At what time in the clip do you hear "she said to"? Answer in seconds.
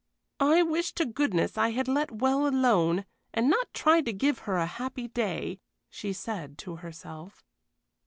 5.91-6.77